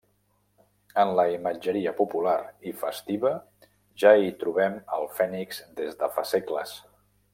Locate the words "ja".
4.05-4.15